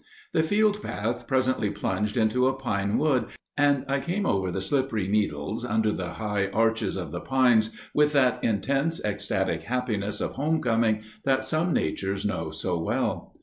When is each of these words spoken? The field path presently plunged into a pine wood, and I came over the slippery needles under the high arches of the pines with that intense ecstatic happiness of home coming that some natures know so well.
The 0.33 0.41
field 0.41 0.81
path 0.81 1.27
presently 1.27 1.69
plunged 1.69 2.17
into 2.17 2.47
a 2.47 2.53
pine 2.55 2.97
wood, 2.97 3.27
and 3.55 3.85
I 3.87 3.99
came 3.99 4.25
over 4.25 4.49
the 4.49 4.59
slippery 4.59 5.07
needles 5.07 5.63
under 5.63 5.91
the 5.91 6.13
high 6.13 6.47
arches 6.47 6.97
of 6.97 7.11
the 7.11 7.21
pines 7.21 7.69
with 7.93 8.11
that 8.13 8.43
intense 8.43 8.99
ecstatic 9.05 9.61
happiness 9.61 10.19
of 10.19 10.31
home 10.31 10.59
coming 10.59 11.03
that 11.23 11.43
some 11.43 11.71
natures 11.71 12.25
know 12.25 12.49
so 12.49 12.79
well. 12.79 13.35